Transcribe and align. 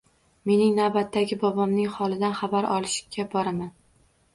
Mening 0.51 0.71
navbatdagi 0.79 1.39
bobomning 1.45 1.95
holidan 2.01 2.37
xabar 2.43 2.73
olishga 2.81 3.33
boraman 3.39 3.77